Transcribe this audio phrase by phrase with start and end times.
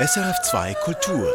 [0.00, 1.30] SRF2 Kultur.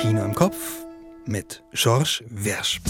[0.00, 0.84] Kino im Kopf
[1.26, 2.80] mit Georges Wersch.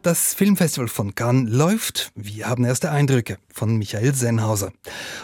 [0.00, 2.12] Das Filmfestival von Cannes läuft.
[2.14, 4.72] Wir haben erste Eindrücke von Michael Sennhauser.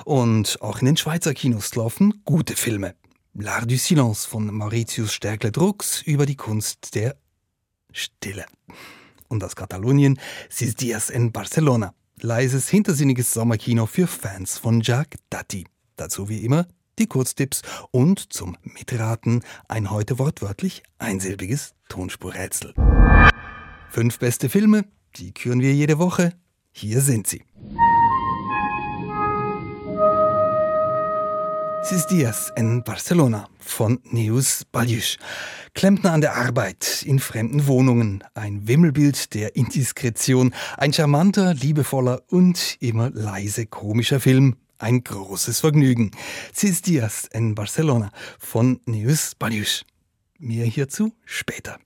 [0.04, 2.96] Und auch in den Schweizer Kinos laufen gute Filme.
[3.34, 7.16] L'Art du Silence von Mauritius Stärkle-Drucks über die Kunst der
[7.92, 8.44] Stille.
[9.32, 10.20] Und aus Katalonien
[10.50, 11.94] Sis Dias in Barcelona.
[12.20, 15.64] Leises, hintersinniges Sommerkino für Fans von Jacques Dati.
[15.96, 16.66] Dazu wie immer
[16.98, 22.74] die Kurztipps und zum Mitraten ein heute wortwörtlich einsilbiges Tonspurrätsel.
[23.88, 24.84] Fünf beste Filme,
[25.16, 26.34] die küren wir jede Woche.
[26.70, 27.42] Hier sind sie.
[31.84, 35.18] Sis Dias in Barcelona von Neus Baljusch.
[35.74, 42.76] Klempner an der Arbeit, in fremden Wohnungen, ein Wimmelbild der Indiskretion, ein charmanter, liebevoller und
[42.78, 44.56] immer leise komischer Film.
[44.78, 46.12] Ein großes Vergnügen.
[46.52, 49.84] Sis Dias in Barcelona von Neus Baljusch.
[50.38, 51.78] Mehr hierzu später.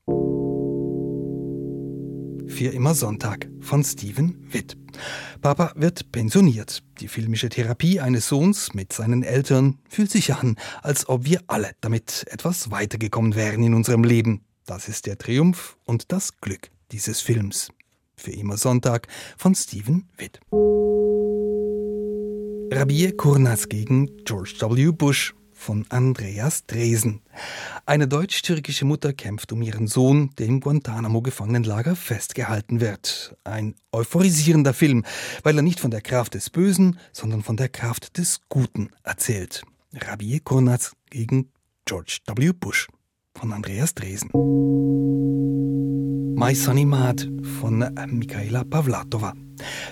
[2.49, 4.77] Für immer Sonntag von Steven Witt.
[5.43, 6.83] Papa wird pensioniert.
[7.01, 11.73] Die filmische Therapie eines Sohns mit seinen Eltern fühlt sich an, als ob wir alle
[11.81, 14.43] damit etwas weitergekommen wären in unserem Leben.
[14.65, 17.71] Das ist der Triumph und das Glück dieses Films.
[18.17, 20.41] Für immer Sonntag von Steven Witt.
[22.73, 24.93] Rabie Kurnaz gegen George W.
[24.93, 27.23] Bush von Andreas Dresen.
[27.87, 33.37] Eine deutsch-türkische Mutter kämpft um ihren Sohn, der im Guantanamo-Gefangenenlager festgehalten wird.
[33.43, 35.05] Ein euphorisierender Film,
[35.43, 39.63] weil er nicht von der Kraft des Bösen, sondern von der Kraft des Guten erzählt.
[39.95, 41.51] Rabie Kurnaz gegen
[41.87, 42.53] George W.
[42.53, 42.89] Bush
[43.35, 44.31] von Andreas Dresen.
[46.39, 49.33] My Sunny Mad von Michaela Pavlatova.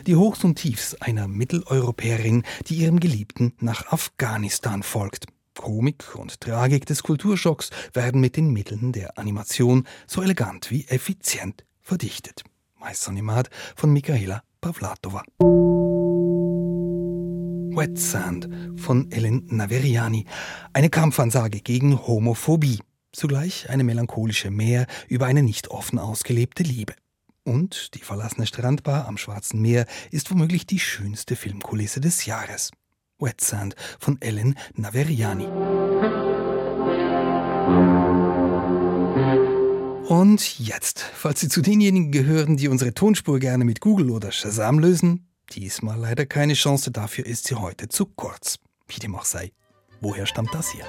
[0.06, 5.24] Die Hochs und Tiefs einer Mitteleuropäerin, die ihrem Geliebten nach Afghanistan folgt.
[5.54, 11.64] Komik und Tragik des Kulturschocks werden mit den Mitteln der Animation so elegant wie effizient
[11.80, 12.44] verdichtet.
[12.78, 15.22] Meistanimat von Michaela Pavlatova.
[17.76, 20.26] Wet Sand von Ellen Naveriani.
[20.72, 22.80] Eine Kampfansage gegen Homophobie.
[23.12, 26.94] Zugleich eine melancholische Meer über eine nicht offen ausgelebte Liebe.
[27.44, 32.70] Und die verlassene Strandbar am Schwarzen Meer ist womöglich die schönste Filmkulisse des Jahres.
[33.24, 35.48] Wet Sand von Ellen Naveriani.
[40.08, 44.78] Und jetzt, falls Sie zu denjenigen gehören, die unsere Tonspur gerne mit Google oder Shazam
[44.78, 48.58] lösen, diesmal leider keine Chance, dafür ist sie heute zu kurz.
[48.86, 49.52] Wie dem auch sei.
[50.00, 50.84] Woher stammt das hier?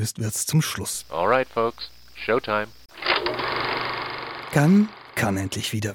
[0.00, 1.04] Aufgelöst wird's zum Schluss.
[1.10, 1.90] Alright, folks.
[2.14, 2.68] Showtime.
[4.52, 5.94] Kann, kann endlich wieder.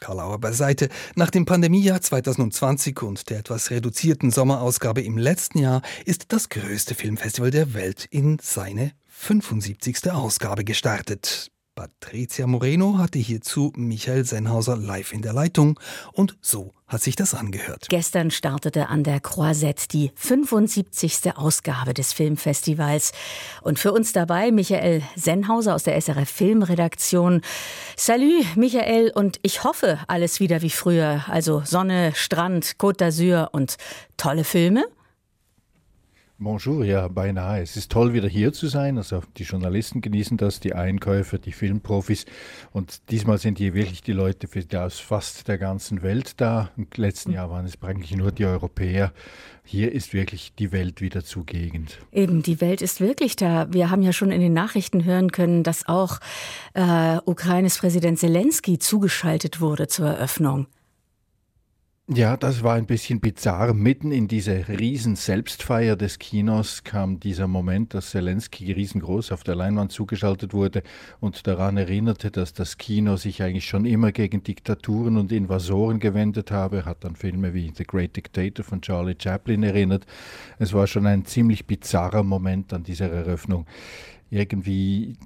[0.00, 0.88] Karl Auer beiseite.
[1.14, 6.94] Nach dem Pandemiejahr 2020 und der etwas reduzierten Sommerausgabe im letzten Jahr ist das größte
[6.94, 10.10] Filmfestival der Welt in seine 75.
[10.10, 11.50] Ausgabe gestartet.
[11.80, 15.80] Patricia Moreno hatte hierzu Michael Sennhauser live in der Leitung
[16.12, 17.86] und so hat sich das angehört.
[17.88, 21.36] Gestern startete an der Croisette die 75.
[21.36, 23.12] Ausgabe des Filmfestivals.
[23.62, 27.40] Und für uns dabei Michael Sennhauser aus der SRF Filmredaktion.
[27.96, 31.24] Salut, Michael, und ich hoffe, alles wieder wie früher.
[31.28, 33.78] Also Sonne, Strand, Côte d'Azur und
[34.18, 34.84] tolle Filme.
[36.42, 37.60] Bonjour, ja, beinahe.
[37.60, 38.96] Es ist toll, wieder hier zu sein.
[38.96, 42.24] Also die Journalisten genießen das, die Einkäufer, die Filmprofis.
[42.72, 44.48] Und diesmal sind hier wirklich die Leute
[44.82, 46.70] aus fast der ganzen Welt da.
[46.78, 49.12] Im letzten Jahr waren es eigentlich nur die Europäer.
[49.66, 51.98] Hier ist wirklich die Welt wieder zugegend.
[52.10, 53.70] Eben, die Welt ist wirklich da.
[53.70, 56.20] Wir haben ja schon in den Nachrichten hören können, dass auch
[56.72, 60.68] äh, Ukraines Präsident Zelensky zugeschaltet wurde zur Eröffnung.
[62.12, 63.72] Ja, das war ein bisschen bizarr.
[63.72, 69.54] Mitten in diese riesen Selbstfeier des Kinos kam dieser Moment, dass Zelensky riesengroß auf der
[69.54, 70.82] Leinwand zugeschaltet wurde
[71.20, 76.50] und daran erinnerte, dass das Kino sich eigentlich schon immer gegen Diktaturen und Invasoren gewendet
[76.50, 76.84] habe.
[76.84, 80.04] Hat an Filme wie The Great Dictator von Charlie Chaplin erinnert.
[80.58, 83.66] Es war schon ein ziemlich bizarrer Moment an dieser Eröffnung.
[84.30, 85.16] Irgendwie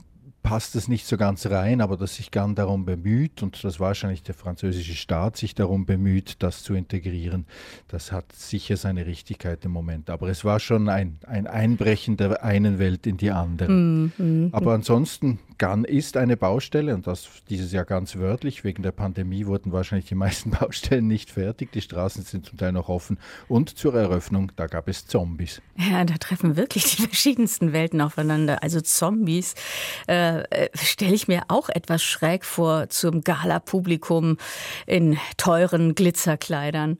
[0.44, 4.22] passt es nicht so ganz rein, aber dass sich gern darum bemüht und dass wahrscheinlich
[4.22, 7.46] der französische Staat sich darum bemüht, das zu integrieren,
[7.88, 10.10] das hat sicher seine Richtigkeit im Moment.
[10.10, 13.72] Aber es war schon ein, ein Einbrechen der einen Welt in die andere.
[13.72, 14.50] -hmm.
[14.52, 18.64] Aber ansonsten, Gun ist eine Baustelle und das dieses Jahr ganz wörtlich.
[18.64, 21.72] Wegen der Pandemie wurden wahrscheinlich die meisten Baustellen nicht fertig.
[21.72, 23.18] Die Straßen sind zum Teil noch offen.
[23.48, 25.62] Und zur Eröffnung, da gab es Zombies.
[25.76, 28.62] Ja, da treffen wirklich die verschiedensten Welten aufeinander.
[28.62, 29.54] Also Zombies.
[30.06, 34.38] Äh, stelle ich mir auch etwas schräg vor zum Gala-Publikum
[34.86, 36.98] in teuren Glitzerkleidern.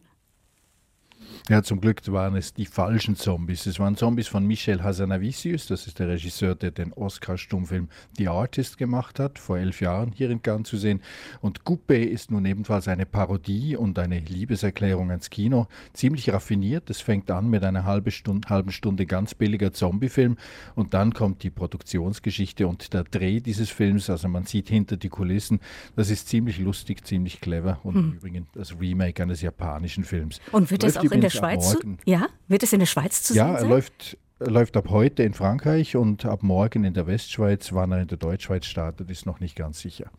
[1.51, 3.67] Ja, zum Glück waren es die falschen Zombies.
[3.67, 8.79] Es waren Zombies von Michel Hazanavicius, das ist der Regisseur, der den Oscar-Stummfilm The Artist
[8.79, 11.03] gemacht hat, vor elf Jahren hier in Cannes zu sehen.
[11.43, 15.67] Und Coupé ist nun ebenfalls eine Parodie und eine Liebeserklärung ans Kino.
[15.93, 16.89] Ziemlich raffiniert.
[16.89, 20.39] Es fängt an mit einer halben Stunde, halben Stunde ganz billiger Zombie-Film
[20.75, 24.09] und dann kommt die Produktionsgeschichte und der Dreh dieses Films.
[24.09, 25.61] Also man sieht hinter die Kulissen.
[25.95, 28.03] Das ist ziemlich lustig, ziemlich clever und hm.
[28.03, 30.41] im Übrigen das Remake eines japanischen Films.
[30.51, 33.35] Und wird das auch in der Schweiz zu, ja, wird es in der Schweiz zu
[33.35, 33.69] ja, sehen sein?
[33.69, 37.73] Ja, läuft läuft ab heute in Frankreich und ab morgen in der Westschweiz.
[37.73, 40.11] Wann er in der Deutschschweiz startet, ist noch nicht ganz sicher.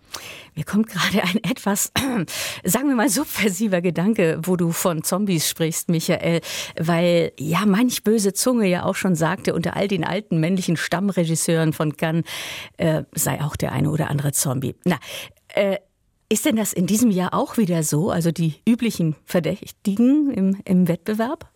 [0.55, 1.91] Mir kommt gerade ein etwas,
[2.63, 6.41] sagen wir mal, subversiver Gedanke, wo du von Zombies sprichst, Michael,
[6.79, 11.73] weil ja manch böse Zunge ja auch schon sagte, unter all den alten männlichen Stammregisseuren
[11.73, 12.25] von Cannes
[12.77, 14.75] äh, sei auch der eine oder andere Zombie.
[14.85, 14.97] Na,
[15.49, 15.77] äh,
[16.29, 18.09] ist denn das in diesem Jahr auch wieder so?
[18.09, 21.49] Also die üblichen Verdächtigen im, im Wettbewerb?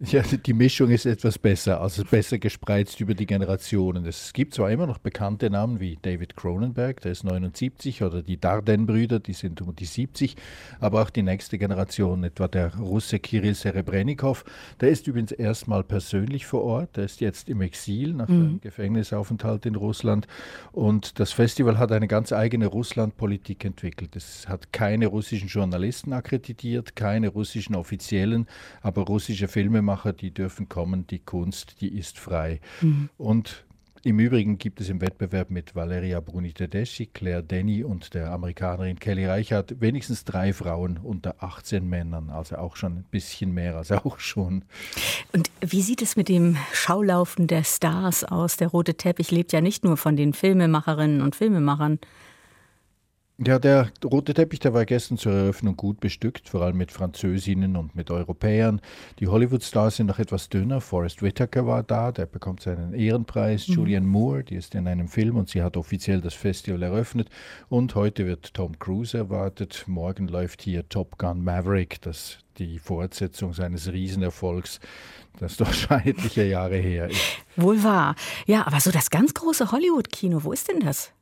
[0.12, 4.06] Ja, die Mischung ist etwas besser, also besser gespreizt über die Generationen.
[4.06, 8.40] Es gibt zwar immer noch bekannte Namen wie David Cronenberg, der ist 79, oder die
[8.40, 10.36] Darden-Brüder, die sind um die 70,
[10.78, 14.44] aber auch die nächste Generation, etwa der Russe Kirill Serebrennikov,
[14.80, 18.34] der ist übrigens erstmal persönlich vor Ort, der ist jetzt im Exil nach mhm.
[18.34, 20.28] einem Gefängnisaufenthalt in Russland
[20.70, 24.14] und das Festival hat eine ganz eigene Russlandpolitik entwickelt.
[24.14, 28.46] Es hat keine russischen Journalisten akkreditiert, keine russischen Offiziellen,
[28.80, 32.60] aber russische Filme Filmemacher, die dürfen kommen, die Kunst, die ist frei.
[32.82, 33.08] Mhm.
[33.16, 33.64] Und
[34.04, 38.98] im Übrigen gibt es im Wettbewerb mit Valeria Bruni Tedeschi, Claire Denny und der Amerikanerin
[38.98, 43.90] Kelly Reichardt wenigstens drei Frauen unter 18 Männern, also auch schon ein bisschen mehr als
[43.90, 44.64] auch schon.
[45.32, 48.56] Und wie sieht es mit dem Schaulaufen der Stars aus?
[48.56, 51.98] Der rote Teppich lebt ja nicht nur von den Filmemacherinnen und Filmemachern.
[53.46, 57.76] Ja, der rote Teppich, der war gestern zur Eröffnung gut bestückt, vor allem mit Französinnen
[57.76, 58.80] und mit Europäern.
[59.20, 60.80] Die Hollywood-Stars sind noch etwas dünner.
[60.80, 63.68] Forrest Whitaker war da, der bekommt seinen Ehrenpreis.
[63.68, 63.74] Mhm.
[63.74, 67.28] Julianne Moore, die ist in einem Film und sie hat offiziell das Festival eröffnet.
[67.68, 69.84] Und heute wird Tom Cruise erwartet.
[69.86, 74.80] Morgen läuft hier Top Gun Maverick, das die Fortsetzung seines Riesenerfolgs,
[75.38, 77.20] das doch schon etliche Jahre her ist.
[77.54, 78.16] Wohl wahr.
[78.46, 81.12] Ja, aber so das ganz große Hollywood-Kino, wo ist denn das?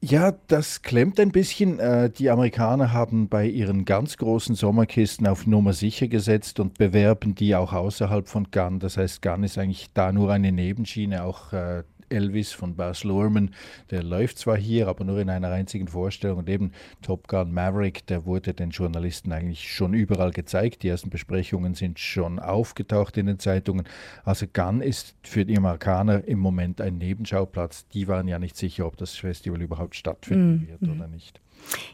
[0.00, 1.80] Ja, das klemmt ein bisschen.
[1.80, 7.34] Äh, die Amerikaner haben bei ihren ganz großen Sommerkisten auf Nummer sicher gesetzt und bewerben
[7.34, 8.78] die auch außerhalb von Gun.
[8.78, 11.24] Das heißt, Gun ist eigentlich da nur eine Nebenschiene.
[11.24, 13.54] Auch äh, Elvis von Baz Luhrmann,
[13.90, 16.38] der läuft zwar hier, aber nur in einer einzigen Vorstellung.
[16.38, 16.72] Und eben
[17.02, 20.82] Top Gun Maverick, der wurde den Journalisten eigentlich schon überall gezeigt.
[20.82, 23.86] Die ersten Besprechungen sind schon aufgetaucht in den Zeitungen.
[24.24, 27.86] Also Gun ist für die Amerikaner im Moment ein Nebenschauplatz.
[27.88, 30.68] Die waren ja nicht sicher, ob das Festival überhaupt stattfinden mm.
[30.68, 30.92] wird mhm.
[30.92, 31.40] oder nicht.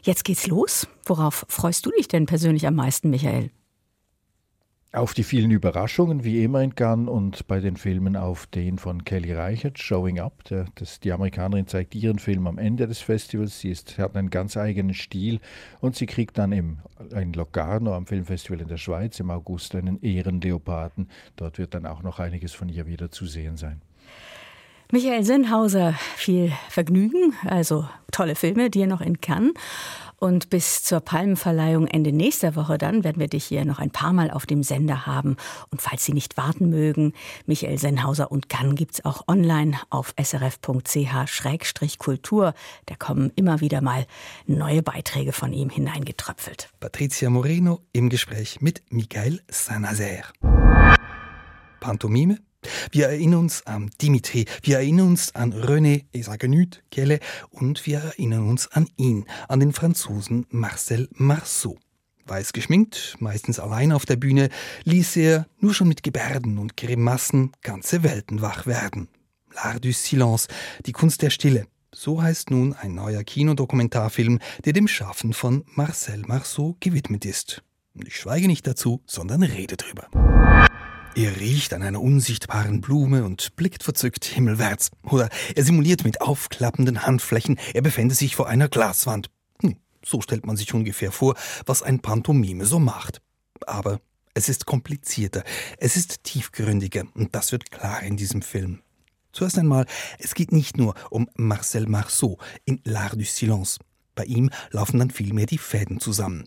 [0.03, 0.87] Jetzt geht's los.
[1.05, 3.49] Worauf freust du dich denn persönlich am meisten, Michael?
[4.95, 9.03] Auf die vielen Überraschungen, wie immer in Cannes und bei den Filmen auf den von
[9.03, 10.43] Kelly Reichert, Showing Up.
[10.45, 13.59] Der, das, die Amerikanerin zeigt ihren Film am Ende des Festivals.
[13.59, 15.39] Sie ist, hat einen ganz eigenen Stil
[15.81, 16.79] und sie kriegt dann im,
[17.11, 21.09] in Locarno am Filmfestival in der Schweiz im August einen Ehrenleoparden.
[21.35, 23.81] Dort wird dann auch noch einiges von ihr wieder zu sehen sein.
[24.91, 29.53] Michael Sinnhauser, viel Vergnügen, also tolle Filme, dir noch in Cannes.
[30.17, 34.13] Und bis zur Palmenverleihung Ende nächster Woche dann werden wir dich hier noch ein paar
[34.13, 35.35] Mal auf dem Sender haben.
[35.71, 37.13] Und falls Sie nicht warten mögen,
[37.45, 40.83] Michael Sennhauser und Kann gibt's auch online auf srf.ch-kultur.
[42.85, 44.05] Da kommen immer wieder mal
[44.45, 46.69] neue Beiträge von ihm hineingetröpfelt.
[46.79, 50.31] Patricia Moreno im Gespräch mit Michael Saint-Nazaire.
[51.79, 52.39] Pantomime
[52.91, 57.19] wir erinnern uns an Dimitri, wir erinnern uns an René Esagenüt, Kelle
[57.51, 61.77] und wir erinnern uns an ihn, an den Franzosen Marcel Marceau.
[62.27, 64.49] Weiß geschminkt, meistens allein auf der Bühne,
[64.83, 69.09] ließ er nur schon mit Gebärden und Grimassen ganze Welten wach werden.
[69.53, 70.47] L'art du silence,
[70.85, 71.67] die Kunst der Stille.
[71.93, 77.63] So heißt nun ein neuer Kinodokumentarfilm, der dem Schaffen von Marcel Marceau gewidmet ist.
[78.03, 80.09] Ich schweige nicht dazu, sondern rede drüber.
[81.15, 84.91] Er riecht an einer unsichtbaren Blume und blickt verzückt himmelwärts.
[85.03, 89.29] Oder er simuliert mit aufklappenden Handflächen, er befände sich vor einer Glaswand.
[89.61, 93.21] Hm, so stellt man sich ungefähr vor, was ein Pantomime so macht.
[93.65, 94.01] Aber
[94.33, 95.45] es ist komplizierter,
[95.77, 98.81] es ist tiefgründiger und das wird klar in diesem Film.
[99.31, 99.85] Zuerst einmal,
[100.19, 103.79] es geht nicht nur um Marcel Marceau in L'Art du Silence.
[104.15, 106.43] Bei ihm laufen dann vielmehr die Fäden zusammen.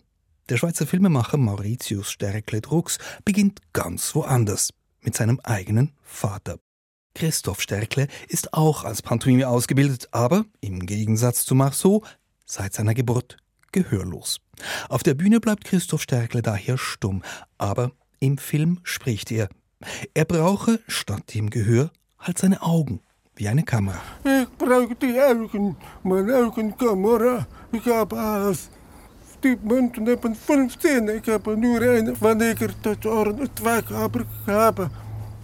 [0.49, 6.57] Der Schweizer Filmemacher Mauritius Sterkle-Drucks beginnt ganz woanders, mit seinem eigenen Vater.
[7.13, 12.03] Christoph Sterkle ist auch als Pantomime ausgebildet, aber im Gegensatz zu Marceau
[12.47, 13.37] seit seiner Geburt
[13.71, 14.39] gehörlos.
[14.89, 17.21] Auf der Bühne bleibt Christoph Sterkle daher stumm,
[17.59, 19.49] aber im Film spricht er.
[20.15, 23.01] Er brauche statt dem Gehör halt seine Augen,
[23.35, 24.01] wie eine Kamera.
[24.23, 27.45] Ich brauche die Augen, meine Augenkamera.
[27.71, 28.71] Ich habe alles
[29.43, 31.13] dit moment hebben fünf Zähne.
[31.13, 34.89] Ich habe nur eine, wann ich das Ohren zwei Kabel habe.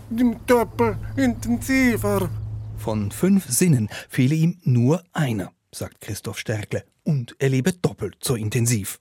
[0.09, 2.29] Die Doppel intensiver.
[2.77, 8.35] Von fünf Sinnen fehle ihm nur einer, sagt Christoph Stärkle, und er lebe doppelt so
[8.35, 8.99] intensiv.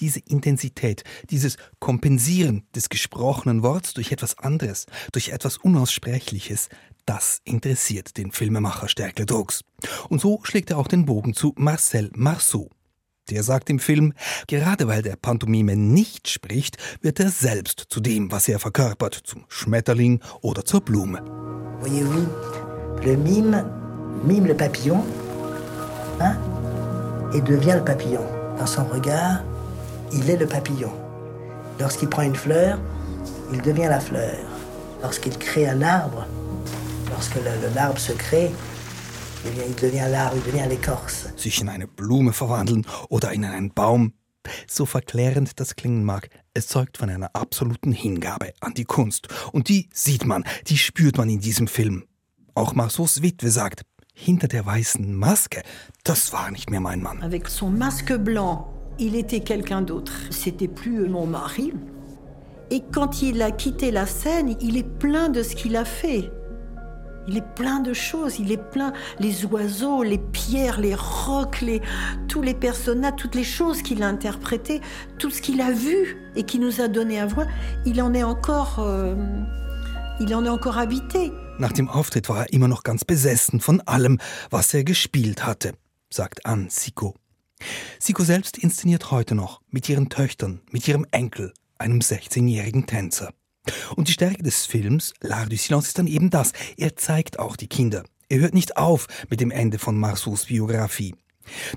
[0.00, 6.68] Diese Intensität, dieses Kompensieren des gesprochenen Worts durch etwas anderes, durch etwas Unaussprechliches,
[7.06, 9.62] das interessiert den Filmemacher Stärkle Drucks.
[10.08, 12.70] Und so schlägt er auch den Bogen zu Marcel Marceau,
[13.30, 14.12] der sagt im Film,
[14.46, 19.44] gerade weil der Pantomime nicht spricht, wird er selbst zu dem, was er verkörpert, zum
[19.48, 21.22] Schmetterling oder zur Blume.
[21.80, 22.26] Voyez-vous,
[23.04, 23.64] le mime
[24.24, 25.04] mime le papillon
[26.20, 26.36] hein,
[27.34, 28.24] et devient le papillon.
[28.58, 29.42] Dans son regard,
[30.12, 30.92] il est le papillon.
[31.80, 32.78] Lorsqu'il prend une fleur,
[33.52, 34.36] il devient la fleur.
[35.02, 36.26] Lorsqu'il crée un arbre,
[37.10, 37.36] lorsque
[37.74, 38.50] l'arbre se crée,
[41.36, 44.12] Sich in eine Blume verwandeln oder in einen Baum.
[44.66, 49.28] So verklärend das klingen mag, es zeugt von einer absoluten Hingabe an die Kunst.
[49.52, 52.04] Und die sieht man, die spürt man in diesem Film.
[52.54, 53.82] Auch Marceaus Witwe sagt,
[54.14, 55.62] hinter der weißen Maske,
[56.04, 57.22] das war nicht mehr mein Mann.
[57.22, 60.12] Avec son masque blanc, il était quelqu'un d'autre.
[60.30, 61.72] C'était plus mon mari.
[62.70, 66.30] Et quand il a quitté la scène, il est plein de ce qu'il a fait.
[67.26, 71.80] Il est plein de choses, il est plein les oiseaux, les pierres, les rocs, les,
[72.28, 74.80] tous les personnages, toutes les choses qu'il a interprétées,
[75.18, 77.46] tout ce qu'il a vu et qui nous a donné à voir,
[77.86, 79.14] il en est encore, euh,
[80.20, 81.32] il en est encore habité.
[81.58, 84.18] Nach dem Auftritt war er immer noch ganz besessen von allem,
[84.50, 85.72] was er gespielt hatte,
[86.10, 87.14] sagt Anne Siko.
[87.98, 93.32] Siko selbst inszeniert heute noch mit ihren Töchtern, mit ihrem Enkel, einem 16-jährigen Tänzer.
[93.96, 96.52] Und die Stärke des Films, L'Art du Silence, ist dann eben das.
[96.76, 98.04] Er zeigt auch die Kinder.
[98.28, 101.14] Er hört nicht auf mit dem Ende von Marceaus Biografie.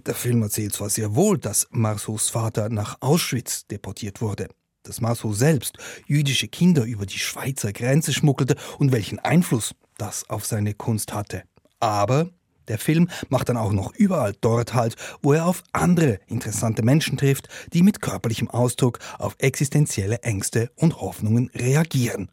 [0.06, 4.48] Der Film erzählt zwar sehr wohl, dass Marceaus Vater nach Auschwitz deportiert wurde,
[4.84, 10.46] dass Marceau selbst jüdische Kinder über die Schweizer Grenze schmuggelte und welchen Einfluss das auf
[10.46, 11.44] seine Kunst hatte.
[11.80, 12.30] Aber
[12.68, 17.18] der Film macht dann auch noch überall dort halt, wo er auf andere interessante Menschen
[17.18, 22.30] trifft, die mit körperlichem Ausdruck auf existenzielle Ängste und Hoffnungen reagieren.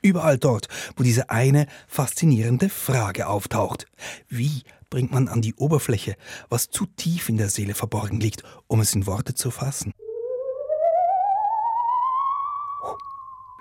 [0.00, 3.86] Überall dort, wo diese eine faszinierende Frage auftaucht.
[4.28, 6.14] Wie bringt man an die Oberfläche,
[6.48, 9.92] was zu tief in der Seele verborgen liegt, um es in Worte zu fassen?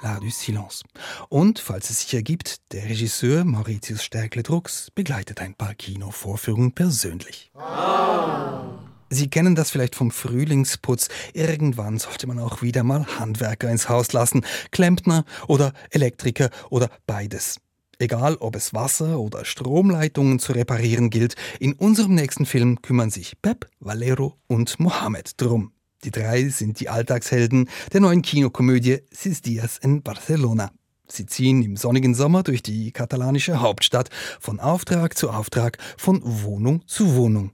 [0.02, 0.84] L'Art du Silence.
[1.30, 7.52] Und, falls es sich ergibt, der Regisseur Mauritius Stärkle-Drucks begleitet ein paar Kinovorführungen persönlich.
[7.56, 8.78] Oh.
[9.10, 11.08] Sie kennen das vielleicht vom Frühlingsputz.
[11.34, 17.60] Irgendwann sollte man auch wieder mal Handwerker ins Haus lassen, Klempner oder Elektriker oder beides.
[18.00, 23.42] Egal, ob es Wasser oder Stromleitungen zu reparieren gilt, in unserem nächsten Film kümmern sich
[23.42, 25.72] Pep, Valero und Mohammed drum.
[26.04, 30.72] Die drei sind die Alltagshelden der neuen Kinokomödie Sis Dias in Barcelona.
[31.08, 36.86] Sie ziehen im sonnigen Sommer durch die katalanische Hauptstadt von Auftrag zu Auftrag, von Wohnung
[36.86, 37.52] zu Wohnung.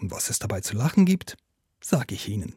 [0.00, 1.36] Und was es dabei zu lachen gibt,
[1.80, 2.54] sage ich Ihnen.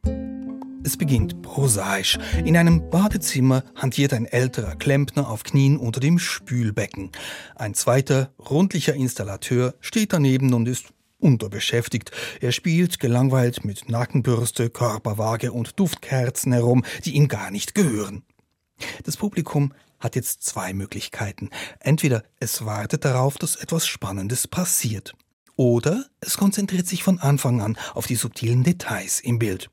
[0.83, 2.17] Es beginnt prosaisch.
[2.45, 7.12] In einem Badezimmer hantiert ein älterer Klempner auf Knien unter dem Spülbecken.
[7.55, 12.11] Ein zweiter, rundlicher Installateur steht daneben und ist unterbeschäftigt.
[12.41, 18.23] Er spielt gelangweilt mit Nackenbürste, Körperwaage und Duftkerzen herum, die ihm gar nicht gehören.
[19.03, 21.49] Das Publikum hat jetzt zwei Möglichkeiten.
[21.79, 25.13] Entweder es wartet darauf, dass etwas Spannendes passiert.
[25.55, 29.69] Oder es konzentriert sich von Anfang an auf die subtilen Details im Bild.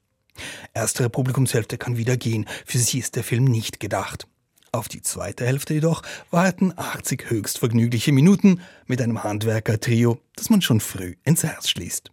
[0.74, 4.26] Erstere Publikumshälfte kann wieder gehen, für sie ist der Film nicht gedacht.
[4.72, 10.62] Auf die zweite Hälfte jedoch warten 80 höchst vergnügliche Minuten mit einem Handwerker-Trio, das man
[10.62, 12.10] schon früh ins Herz schließt.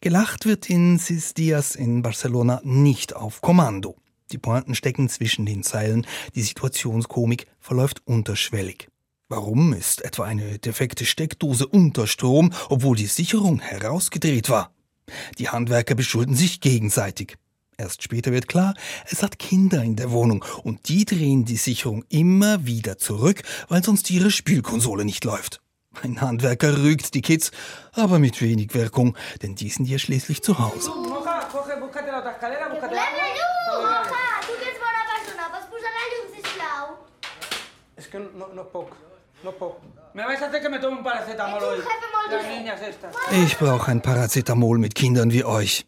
[0.00, 3.96] Gelacht wird in Sis Dias in Barcelona nicht auf Kommando.
[4.32, 8.88] Die Pointen stecken zwischen den Zeilen, die Situationskomik verläuft unterschwellig.
[9.28, 14.72] Warum ist etwa eine defekte Steckdose unter Strom, obwohl die Sicherung herausgedreht war?
[15.38, 17.36] Die Handwerker beschulden sich gegenseitig.
[17.76, 18.74] Erst später wird klar,
[19.10, 23.82] es hat Kinder in der Wohnung und die drehen die Sicherung immer wieder zurück, weil
[23.82, 25.60] sonst ihre Spielkonsole nicht läuft.
[26.02, 27.50] Ein Handwerker rügt die Kids,
[27.92, 30.90] aber mit wenig Wirkung, denn die sind ja schließlich zu Hause.
[43.44, 45.86] Ich brauche ein Paracetamol mit Kindern wie euch.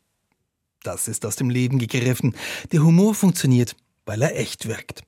[0.86, 2.36] Das ist aus dem Leben gegriffen.
[2.70, 3.74] Der Humor funktioniert,
[4.04, 5.02] weil er echt wirkt.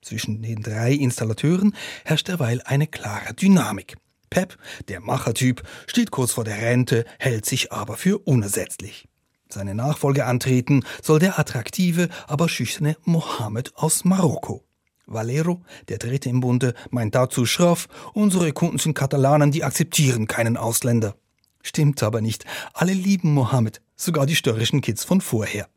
[0.00, 3.96] Zwischen den drei Installateuren herrscht derweil eine klare Dynamik.
[4.30, 4.56] Pep,
[4.86, 9.08] der Machertyp, steht kurz vor der Rente, hält sich aber für unersetzlich.
[9.48, 14.62] Seine Nachfolge antreten soll der attraktive, aber schüchterne Mohammed aus Marokko.
[15.06, 20.56] Valero, der Dritte im Bunde, meint dazu schroff, unsere Kunden sind Katalanen, die akzeptieren keinen
[20.56, 21.16] Ausländer.
[21.62, 22.44] Stimmt aber nicht.
[22.74, 25.68] Alle lieben Mohammed, sogar die störrischen Kids von vorher.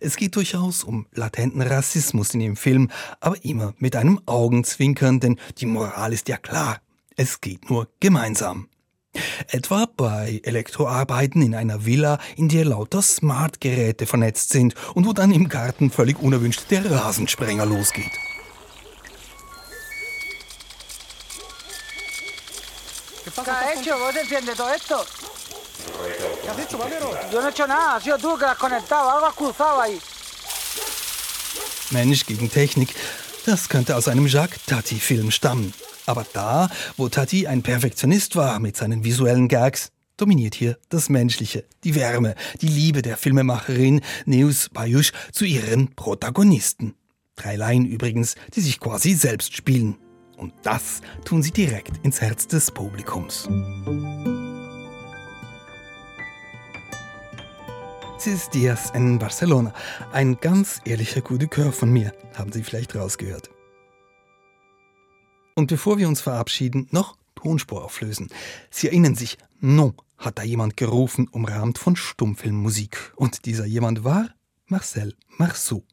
[0.00, 5.40] Es geht durchaus um latenten Rassismus in dem Film, aber immer mit einem Augenzwinkern, denn
[5.58, 6.80] die Moral ist ja klar.
[7.16, 8.68] Es geht nur gemeinsam.
[9.48, 15.32] Etwa bei Elektroarbeiten in einer Villa, in der lauter Smartgeräte vernetzt sind und wo dann
[15.32, 18.12] im Garten völlig unerwünscht der Rasensprenger losgeht.
[23.44, 23.98] ¿Qué ha hecho?
[23.98, 25.04] ¿Vos entiendes todo esto?
[26.42, 27.10] ¿Qué has hecho, Valero?
[27.32, 29.80] Yo no he hecho nada, ha sido tú que lo has conectado, algo has cruzado
[29.80, 30.00] ahí.
[31.90, 32.94] Mensch gegen Technik,
[33.44, 35.72] das könnte aus einem Jacques Tati-Film stammen.
[36.06, 41.64] Aber da, wo Tati ein Perfektionist war mit seinen visuellen Gags, dominiert hier das Menschliche,
[41.84, 46.94] die Wärme, die Liebe der Filmemacherin Neus Bayush zu ihren Protagonisten.
[47.34, 49.98] Drei Laien übrigens, die sich quasi selbst spielen.
[50.36, 53.48] Und das tun sie direkt ins Herz des Publikums.
[58.18, 59.72] Sis Dias in Barcelona.
[60.10, 63.50] Ein ganz ehrlicher Coup de von mir, haben Sie vielleicht rausgehört.
[65.54, 68.28] Und bevor wir uns verabschieden, noch Tonspur auflösen.
[68.70, 73.12] Sie erinnern sich, non, hat da jemand gerufen, umrahmt von Stummfilmmusik.
[73.16, 74.28] Und dieser jemand war
[74.66, 75.84] Marcel Marceau.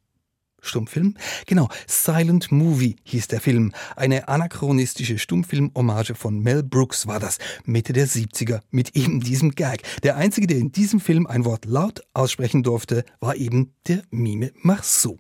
[0.64, 1.16] Stummfilm?
[1.46, 3.74] Genau, Silent Movie hieß der Film.
[3.96, 9.84] Eine anachronistische Stummfilm-Hommage von Mel Brooks war das, Mitte der 70er, mit eben diesem Gag.
[10.04, 14.52] Der einzige, der in diesem Film ein Wort laut aussprechen durfte, war eben der Mime
[14.62, 15.20] Marceau.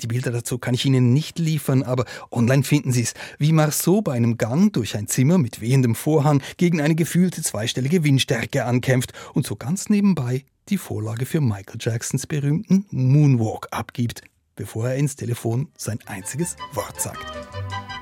[0.00, 4.02] Die Bilder dazu kann ich Ihnen nicht liefern, aber online finden Sie es, wie Marceau
[4.02, 9.12] bei einem Gang durch ein Zimmer mit wehendem Vorhang gegen eine gefühlte zweistellige Windstärke ankämpft
[9.32, 14.22] und so ganz nebenbei die Vorlage für Michael Jacksons berühmten Moonwalk abgibt
[14.56, 17.93] bevor er ins Telefon sein einziges Wort sagt.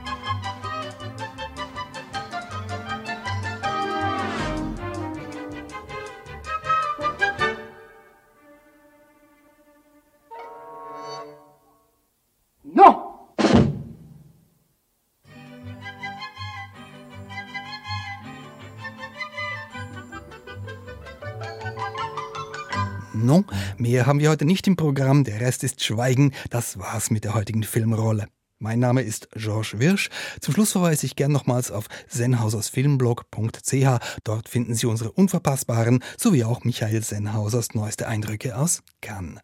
[23.82, 26.32] Mehr haben wir heute nicht im Programm, der Rest ist Schweigen.
[26.50, 28.28] Das war's mit der heutigen Filmrolle.
[28.58, 30.08] Mein Name ist Georges Wirsch.
[30.40, 33.98] Zum Schluss verweise ich gern nochmals auf senhausersfilmblog.ch.
[34.22, 39.40] Dort finden Sie unsere unverpassbaren sowie auch Michael Senhausers neueste Eindrücke aus Cannes.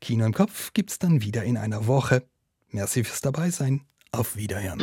[0.00, 2.24] Kino im Kopf gibt's dann wieder in einer Woche.
[2.70, 3.82] Merci fürs Dabeisein.
[4.10, 4.82] Auf Wiederhören.